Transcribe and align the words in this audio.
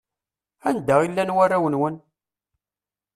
Anda 0.69 0.95
i 1.03 1.07
llan 1.09 1.33
warraw-nwen? 1.37 1.95